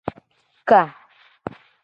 [0.69, 0.81] Ka.